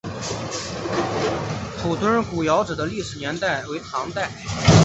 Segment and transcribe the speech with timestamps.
[1.77, 4.31] 铺墩古窑址的历史年代为唐代。